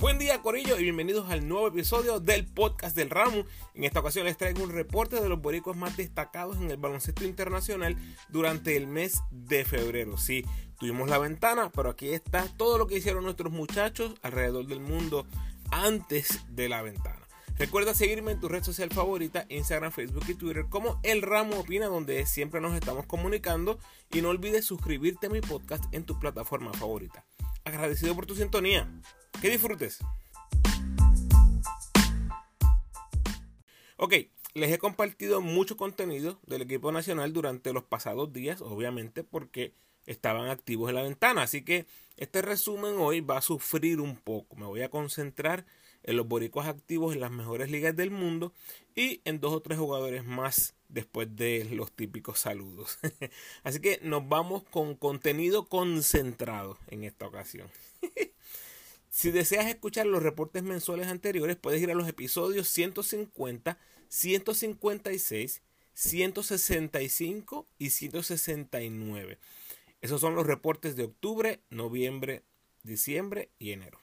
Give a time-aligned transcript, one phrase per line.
[0.00, 3.44] Buen día Corillo y bienvenidos al nuevo episodio del podcast del Ramo.
[3.74, 7.26] En esta ocasión les traigo un reporte de los boricos más destacados en el baloncesto
[7.26, 7.98] internacional
[8.30, 10.16] durante el mes de febrero.
[10.16, 10.42] Sí,
[10.78, 15.26] tuvimos la ventana, pero aquí está todo lo que hicieron nuestros muchachos alrededor del mundo
[15.70, 17.20] antes de la ventana.
[17.58, 21.88] Recuerda seguirme en tu red social favorita, Instagram, Facebook y Twitter como El Ramo Opina,
[21.88, 23.78] donde siempre nos estamos comunicando.
[24.10, 27.26] Y no olvides suscribirte a mi podcast en tu plataforma favorita.
[27.66, 28.88] Agradecido por tu sintonía.
[29.40, 30.00] Que disfrutes.
[33.96, 34.14] Ok,
[34.52, 39.72] les he compartido mucho contenido del equipo nacional durante los pasados días, obviamente porque
[40.04, 41.42] estaban activos en la ventana.
[41.42, 41.86] Así que
[42.18, 44.56] este resumen hoy va a sufrir un poco.
[44.56, 45.64] Me voy a concentrar
[46.02, 48.52] en los boricuas activos en las mejores ligas del mundo
[48.94, 52.98] y en dos o tres jugadores más después de los típicos saludos.
[53.62, 57.70] Así que nos vamos con contenido concentrado en esta ocasión.
[59.10, 63.76] Si deseas escuchar los reportes mensuales anteriores, puedes ir a los episodios 150,
[64.08, 65.62] 156,
[65.94, 69.38] 165 y 169.
[70.00, 72.44] Esos son los reportes de octubre, noviembre,
[72.84, 73.98] diciembre y enero.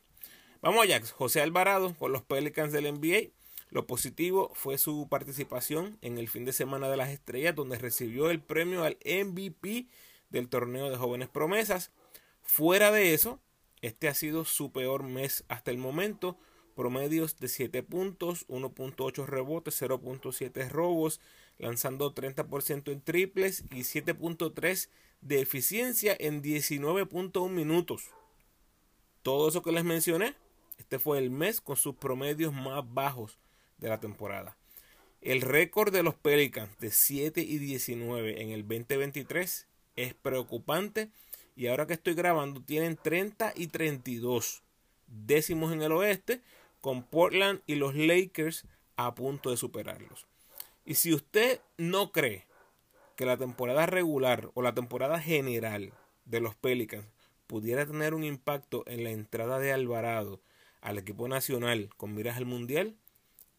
[0.62, 3.32] Vamos allá, José Alvarado con los Pelicans del NBA.
[3.70, 8.30] Lo positivo fue su participación en el fin de semana de las estrellas, donde recibió
[8.30, 9.88] el premio al MVP
[10.30, 11.92] del torneo de jóvenes promesas.
[12.44, 13.40] Fuera de eso,
[13.82, 16.38] este ha sido su peor mes hasta el momento.
[16.76, 21.20] Promedios de 7 puntos, 1.8 rebotes, 0.7 robos,
[21.58, 24.90] lanzando 30% en triples y 7.3
[25.22, 28.12] de eficiencia en 19.1 minutos.
[29.24, 30.36] Todo eso que les mencioné,
[30.78, 33.40] este fue el mes con sus promedios más bajos
[33.80, 34.56] de la temporada.
[35.22, 41.10] El récord de los Pelicans de 7 y 19 en el 2023 es preocupante
[41.58, 44.62] y ahora que estoy grabando tienen 30 y 32
[45.08, 46.42] décimos en el oeste
[46.82, 48.66] con Portland y los Lakers
[48.96, 50.28] a punto de superarlos.
[50.86, 52.46] Y si usted no cree
[53.16, 55.92] que la temporada regular o la temporada general
[56.26, 57.08] de los Pelicans
[57.48, 60.40] pudiera tener un impacto en la entrada de Alvarado
[60.82, 62.96] al equipo nacional con miras al mundial,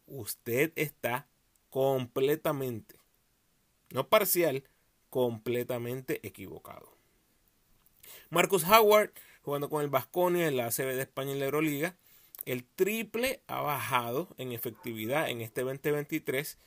[0.07, 1.27] usted está
[1.69, 2.95] completamente,
[3.91, 4.63] no parcial,
[5.11, 6.98] completamente equivocado.
[8.31, 11.97] Marcus Howard jugando con el Vasconia en la ACB de España y la Euroliga.
[12.45, 16.59] El triple ha bajado en efectividad en este 2023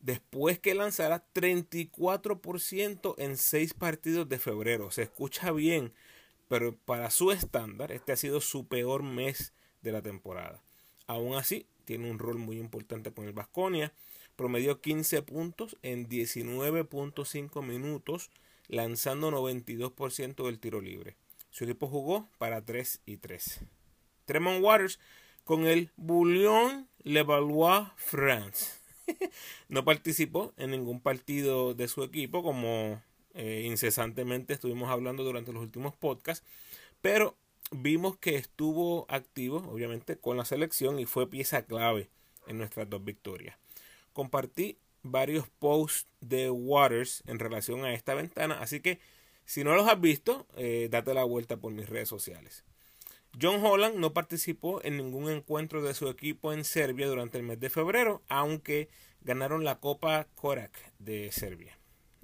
[0.00, 4.90] después que lanzara 34% en 6 partidos de febrero.
[4.90, 5.92] Se escucha bien,
[6.48, 9.52] pero para su estándar este ha sido su peor mes
[9.82, 10.62] de la temporada.
[11.06, 13.92] Aún así, tiene un rol muy importante con el Vasconia.
[14.36, 18.30] Promedió 15 puntos en 19.5 minutos
[18.70, 21.16] lanzando 92% del tiro libre.
[21.50, 23.60] Su equipo jugó para 3 y 3.
[24.24, 25.00] Tremont Waters
[25.44, 28.78] con el Bouillon Levallois France.
[29.68, 33.02] no participó en ningún partido de su equipo, como
[33.34, 36.46] eh, incesantemente estuvimos hablando durante los últimos podcasts,
[37.00, 37.36] pero
[37.72, 42.08] vimos que estuvo activo, obviamente, con la selección y fue pieza clave
[42.46, 43.56] en nuestras dos victorias.
[44.12, 48.60] Compartí varios posts de Waters en relación a esta ventana.
[48.60, 49.00] Así que
[49.44, 52.64] si no los has visto, eh, date la vuelta por mis redes sociales.
[53.40, 57.60] John Holland no participó en ningún encuentro de su equipo en Serbia durante el mes
[57.60, 58.88] de febrero, aunque
[59.22, 61.78] ganaron la Copa Korak de Serbia.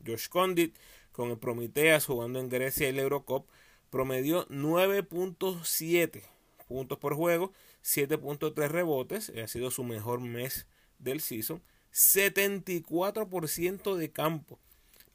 [0.04, 0.76] Josh Condit,
[1.12, 3.48] con el Prometheas jugando en Grecia y el Eurocop,
[3.90, 6.22] promedió 9.7
[6.66, 10.66] puntos por juego, 7.3 rebotes, ha sido su mejor mes
[10.98, 11.62] del season
[11.96, 14.58] 74% de campo,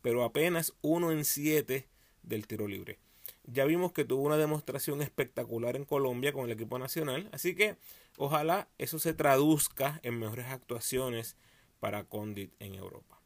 [0.02, 1.88] pero apenas 1 en 7
[2.24, 2.98] del tiro libre.
[3.44, 7.76] Ya vimos que tuvo una demostración espectacular en Colombia con el equipo nacional, así que
[8.18, 11.36] ojalá eso se traduzca en mejores actuaciones
[11.80, 13.22] para Condit en Europa.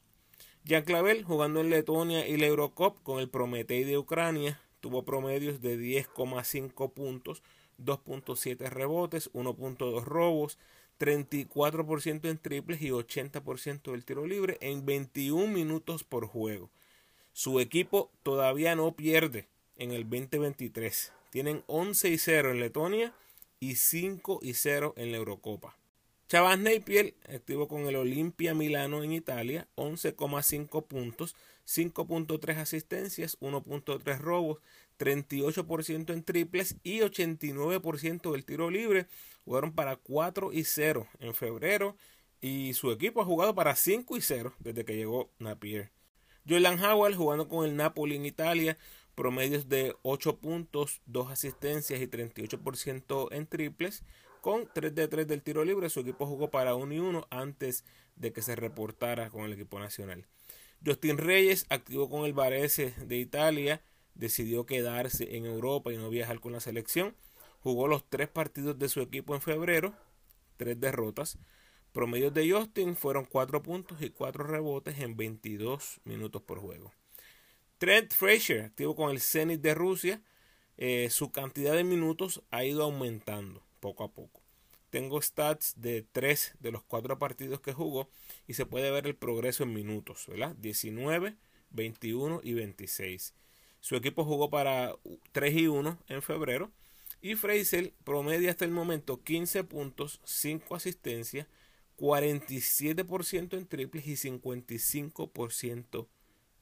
[0.67, 5.61] Jan Clavel, jugando en Letonia y la Eurocop con el Prometei de Ucrania, tuvo promedios
[5.61, 7.41] de 10,5 puntos,
[7.79, 10.57] 2.7 rebotes, 1.2 robos,
[10.99, 16.69] 34% en triples y 80% del tiro libre en 21 minutos por juego.
[17.33, 21.11] Su equipo todavía no pierde en el 2023.
[21.31, 23.13] Tienen 11 y 0 en Letonia
[23.59, 25.75] y 5 y 0 en la Eurocopa.
[26.27, 31.35] Chavas Napier, activo con el Olimpia Milano en Italia, 11,5 puntos,
[31.65, 34.59] 5.3 asistencias, 1.3 robos,
[34.97, 39.07] 38% en triples y 89% del tiro libre.
[39.43, 41.95] Jugaron para 4 y 0 en febrero
[42.41, 45.91] y su equipo ha jugado para 5 y 0 desde que llegó Napier.
[46.47, 48.77] Jordan Howard jugando con el Napoli en Italia,
[49.15, 54.03] promedios de 8 puntos, 2 asistencias y 38% en triples,
[54.41, 55.89] con 3 de 3 del tiro libre.
[55.89, 57.83] Su equipo jugó para 1 y 1 antes
[58.15, 60.27] de que se reportara con el equipo nacional.
[60.85, 63.81] Justin Reyes activó con el Varese de Italia,
[64.13, 67.15] decidió quedarse en Europa y no viajar con la selección.
[67.59, 69.95] Jugó los tres partidos de su equipo en febrero,
[70.57, 71.39] tres derrotas.
[71.91, 76.93] Promedios de Justin fueron 4 puntos y 4 rebotes en 22 minutos por juego.
[77.77, 80.21] Trent Frazier, activo con el Zenit de Rusia,
[80.77, 84.41] eh, su cantidad de minutos ha ido aumentando poco a poco.
[84.89, 88.09] Tengo stats de 3 de los 4 partidos que jugó
[88.47, 90.55] y se puede ver el progreso en minutos, ¿verdad?
[90.57, 91.35] 19,
[91.71, 93.33] 21 y 26.
[93.79, 94.95] Su equipo jugó para
[95.31, 96.71] 3 y 1 en febrero
[97.21, 101.47] y Fraser promedia hasta el momento 15 puntos, 5 asistencias,
[101.97, 106.07] 47% en triples y 55%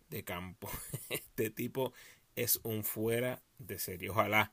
[0.10, 0.70] de campo.
[1.10, 1.94] Este tipo
[2.36, 4.10] es un fuera de serie.
[4.10, 4.52] Ojalá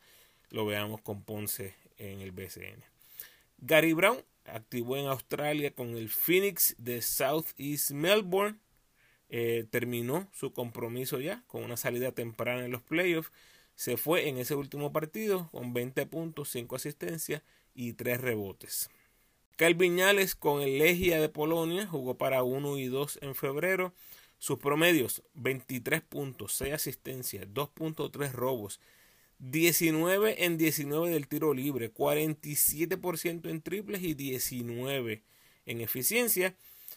[0.48, 2.82] lo veamos con Ponce en el BCN.
[3.58, 8.58] Gary Brown activó en Australia con el Phoenix de South East Melbourne.
[9.28, 13.32] Eh, terminó su compromiso ya con una salida temprana en los playoffs.
[13.74, 17.42] Se fue en ese último partido con 20 puntos, 5 asistencias
[17.74, 18.90] y 3 rebotes.
[19.56, 23.92] Calvin Viñales con el Legia de Polonia jugó para 1 y 2 en febrero.
[24.38, 28.80] Sus promedios 23 puntos, 6 asistencias, 2.3 robos,
[29.40, 35.22] 19 en 19 del tiro libre, 47% en triples y 19
[35.66, 36.54] en eficiencia.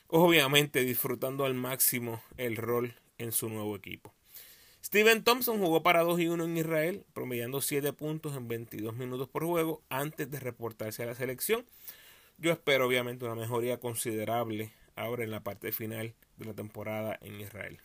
[0.07, 4.13] Obviamente disfrutando al máximo el rol en su nuevo equipo.
[4.83, 9.29] Steven Thompson jugó para 2 y 1 en Israel, promediando 7 puntos en 22 minutos
[9.29, 11.65] por juego antes de reportarse a la selección.
[12.37, 17.39] Yo espero obviamente una mejoría considerable ahora en la parte final de la temporada en
[17.39, 17.79] Israel.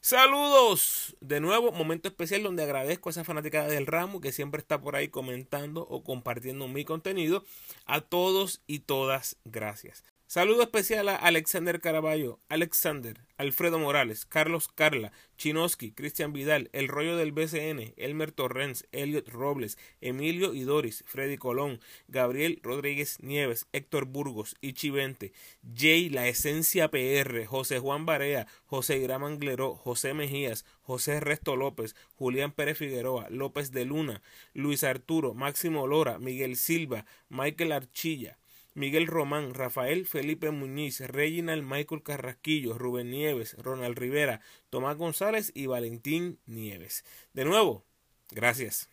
[0.00, 4.80] Saludos de nuevo, momento especial donde agradezco a esa fanática del ramo que siempre está
[4.80, 7.44] por ahí comentando o compartiendo mi contenido.
[7.84, 10.04] A todos y todas, gracias.
[10.30, 17.16] Saludo especial a Alexander Caraballo, Alexander, Alfredo Morales, Carlos Carla, Chinoski, Cristian Vidal, El Rollo
[17.16, 24.04] del BCN, Elmer Torrens, Elliot Robles, Emilio y Doris, Freddy Colón, Gabriel Rodríguez Nieves, Héctor
[24.04, 25.32] Burgos, Ichi Vente,
[25.74, 31.96] Jay La Esencia PR, José Juan Barea, José Irán Angleró, José Mejías, José Resto López,
[32.16, 34.20] Julián Pérez Figueroa, López de Luna,
[34.52, 38.36] Luis Arturo, Máximo Lora, Miguel Silva, Michael Archilla,
[38.78, 44.40] Miguel Román, Rafael Felipe Muñiz, Reginald Michael Carrasquillo, Rubén Nieves, Ronald Rivera,
[44.70, 47.04] Tomás González y Valentín Nieves.
[47.32, 47.84] De nuevo,
[48.30, 48.88] gracias.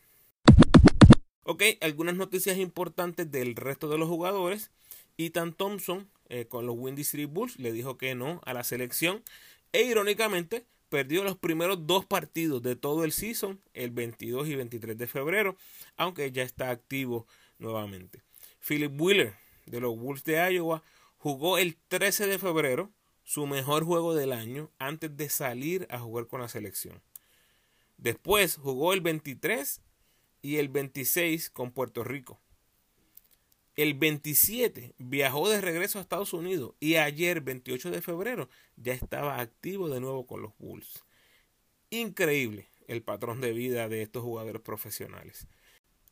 [1.43, 4.71] Ok, algunas noticias importantes del resto de los jugadores.
[5.19, 9.21] Ethan Thompson eh, con los Windy City Bulls le dijo que no a la selección
[9.71, 14.97] e irónicamente perdió los primeros dos partidos de todo el season, el 22 y 23
[14.97, 15.57] de febrero,
[15.95, 17.27] aunque ya está activo
[17.59, 18.23] nuevamente.
[18.67, 20.83] Philip Wheeler de los Wolves de Iowa,
[21.17, 22.91] jugó el 13 de febrero
[23.23, 27.01] su mejor juego del año antes de salir a jugar con la selección.
[27.97, 29.81] Después jugó el 23
[30.41, 32.39] y el 26 con Puerto Rico.
[33.75, 39.39] El 27 viajó de regreso a Estados Unidos y ayer, 28 de febrero, ya estaba
[39.39, 41.03] activo de nuevo con los Bulls.
[41.89, 45.47] Increíble el patrón de vida de estos jugadores profesionales.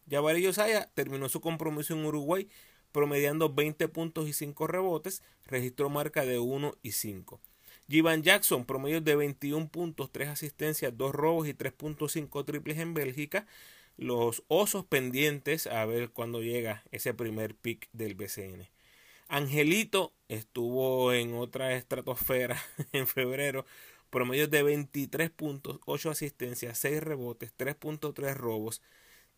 [0.09, 2.49] Jabari Yosaya terminó su compromiso en Uruguay
[2.93, 7.41] promediando 20 puntos y 5 rebotes, registró marca de 1 y 5.
[7.89, 13.45] Jivan Jackson, promedio de 21 puntos, 3 asistencias, 2 robos y 3.5 triples en Bélgica.
[13.97, 18.69] Los osos pendientes a ver cuándo llega ese primer pick del BCN.
[19.27, 22.61] Angelito estuvo en otra estratosfera
[22.93, 23.65] en febrero,
[24.09, 28.81] promedio de 23 puntos, 8 asistencias, 6 rebotes, 3.3 robos,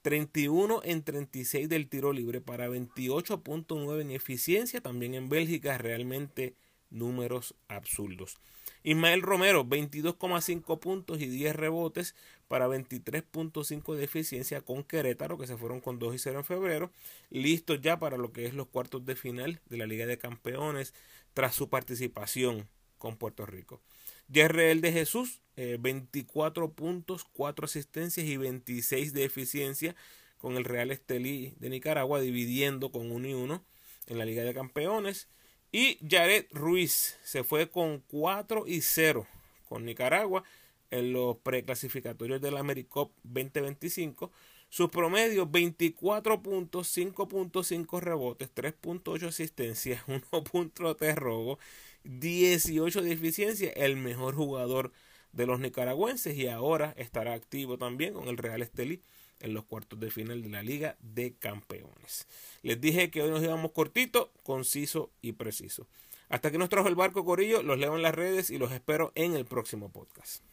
[0.06, 4.80] 31 en 36 del tiro libre para 28.9 en eficiencia.
[4.80, 6.54] También en Bélgica realmente
[6.92, 8.38] números absurdos.
[8.84, 12.14] Ismael Romero, 22,5 puntos y 10 rebotes
[12.48, 16.92] para 23.5 de eficiencia con Querétaro, que se fueron con 2 y 0 en febrero.
[17.32, 20.94] Listos ya para lo que es los cuartos de final de la Liga de Campeones
[21.34, 22.70] tras su participación
[23.06, 23.84] con Puerto Rico.
[24.30, 29.96] Yerreel de Jesús, 24 eh, puntos, 4 asistencias y 26 de eficiencia
[30.40, 33.64] con el Real Estelí de Nicaragua, dividiendo con 1 y 1
[34.08, 35.28] en la Liga de Campeones.
[35.72, 39.28] Y Jared Ruiz se fue con 4 y 0
[39.70, 40.44] con Nicaragua
[40.90, 44.32] en los preclasificatorios del AmeriCup 2025.
[44.76, 51.60] Sus promedios 24 puntos, 5.5 rebotes, 3.8 asistencias, 1.3 robo
[52.04, 54.92] 18 de eficiencia, el mejor jugador
[55.32, 59.00] de los nicaragüenses y ahora estará activo también con el Real Estelí
[59.40, 62.28] en los cuartos de final de la Liga de Campeones.
[62.62, 65.88] Les dije que hoy nos íbamos cortito, conciso y preciso.
[66.28, 69.14] Hasta que nos trajo el barco Corillo, los leo en las redes y los espero
[69.16, 70.44] en el próximo podcast.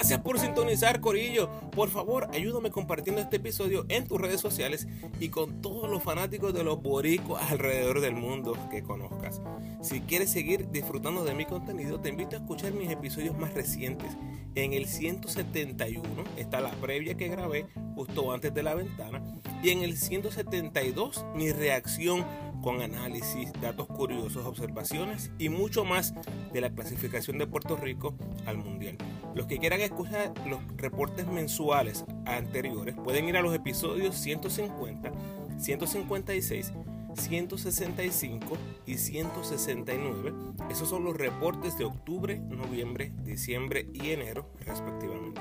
[0.00, 1.50] Gracias por sintonizar, Corillo.
[1.72, 4.88] Por favor, ayúdame compartiendo este episodio en tus redes sociales
[5.20, 9.42] y con todos los fanáticos de los boricos alrededor del mundo que conozcas.
[9.82, 14.16] Si quieres seguir disfrutando de mi contenido, te invito a escuchar mis episodios más recientes.
[14.54, 16.02] En el 171
[16.38, 19.22] está la previa que grabé justo antes de la ventana
[19.62, 22.24] y en el 172 mi reacción
[22.62, 26.14] con análisis, datos curiosos, observaciones y mucho más
[26.54, 28.14] de la clasificación de Puerto Rico
[28.46, 28.96] al Mundial.
[29.34, 35.12] Los que quieran escuchar los reportes mensuales anteriores pueden ir a los episodios 150,
[35.58, 36.72] 156,
[37.14, 38.56] 165
[38.86, 40.32] y 169.
[40.68, 45.40] Esos son los reportes de octubre, noviembre, diciembre y enero respectivamente.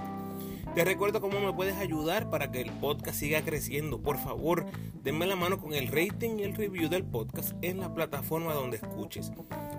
[0.75, 4.01] Te recuerdo cómo me puedes ayudar para que el podcast siga creciendo.
[4.01, 4.67] Por favor,
[5.03, 8.77] denme la mano con el rating y el review del podcast en la plataforma donde
[8.77, 9.31] escuches.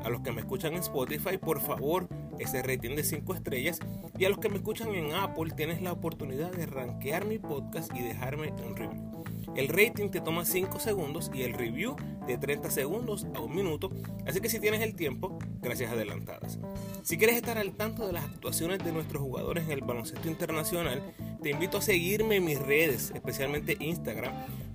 [0.04, 2.08] A los que me escuchan en Spotify, por favor,
[2.40, 3.78] ese rating de 5 estrellas.
[4.18, 7.94] Y a los que me escuchan en Apple, tienes la oportunidad de rankear mi podcast
[7.94, 9.10] y dejarme un review.
[9.56, 13.90] El rating te toma 5 segundos y el review de 30 segundos a un minuto,
[14.26, 16.58] así que si tienes el tiempo, gracias adelantadas.
[17.02, 21.02] Si quieres estar al tanto de las actuaciones de nuestros jugadores en el baloncesto internacional,
[21.42, 24.32] te invito a seguirme en mis redes, especialmente Instagram,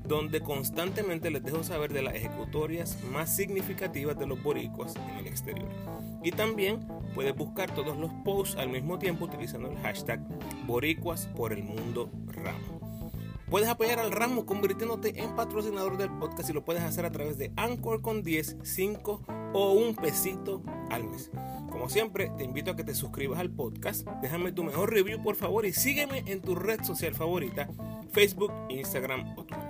[0.08, 5.28] donde constantemente les dejo saber de las ejecutorias más significativas de los boricuas en el
[5.28, 5.70] exterior.
[6.24, 10.20] Y también puedes buscar todos los posts al mismo tiempo utilizando el hashtag
[10.66, 12.86] boricuas por el mundo ramo.
[13.50, 17.38] Puedes apoyar al ramo convirtiéndote en patrocinador del podcast y lo puedes hacer a través
[17.38, 19.22] de Anchor con 10, 5
[19.54, 21.30] o un pesito al mes.
[21.72, 25.36] Como siempre, te invito a que te suscribas al podcast, déjame tu mejor review por
[25.36, 27.70] favor y sígueme en tu red social favorita,
[28.12, 29.65] Facebook, Instagram o Twitter.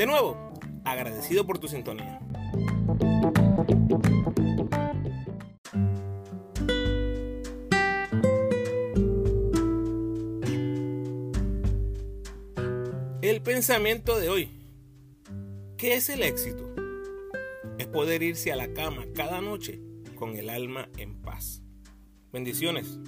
[0.00, 0.34] De nuevo,
[0.82, 2.20] agradecido por tu sintonía.
[13.20, 14.48] El pensamiento de hoy.
[15.76, 16.74] ¿Qué es el éxito?
[17.76, 19.82] Es poder irse a la cama cada noche
[20.14, 21.62] con el alma en paz.
[22.32, 22.98] Bendiciones.